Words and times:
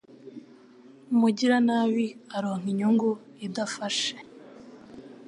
Umugiranabi 1.13 2.05
aronka 2.35 2.67
inyungu 2.71 3.09
idafashe 3.45 4.15